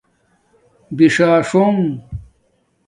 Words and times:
بِݽݽاݽونݣ 0.97 1.81